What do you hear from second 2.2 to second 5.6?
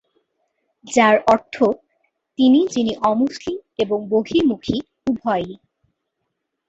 "তিনি যিনি অমুসলিম এবং বহির্মুখী উভয়ই।"